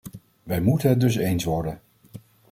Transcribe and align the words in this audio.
Wij 0.43 0.61
moeten 0.61 0.89
het 0.89 0.99
dus 0.99 1.15
eens 1.15 1.43
worden. 1.43 1.79